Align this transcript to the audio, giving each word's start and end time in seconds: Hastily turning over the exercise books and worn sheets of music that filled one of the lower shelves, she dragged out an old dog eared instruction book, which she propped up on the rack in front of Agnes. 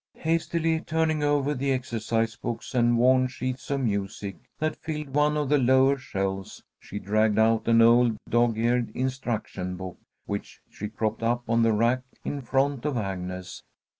Hastily 0.17 0.81
turning 0.81 1.21
over 1.21 1.53
the 1.53 1.71
exercise 1.71 2.35
books 2.35 2.73
and 2.73 2.97
worn 2.97 3.27
sheets 3.27 3.69
of 3.69 3.81
music 3.81 4.35
that 4.57 4.75
filled 4.81 5.09
one 5.13 5.37
of 5.37 5.47
the 5.47 5.59
lower 5.59 5.95
shelves, 5.99 6.63
she 6.79 6.97
dragged 6.97 7.37
out 7.37 7.67
an 7.67 7.83
old 7.83 8.17
dog 8.27 8.57
eared 8.57 8.89
instruction 8.95 9.75
book, 9.75 9.99
which 10.25 10.59
she 10.71 10.87
propped 10.87 11.21
up 11.21 11.47
on 11.47 11.61
the 11.61 11.71
rack 11.71 12.01
in 12.25 12.41
front 12.41 12.83
of 12.83 12.97
Agnes. 12.97 13.61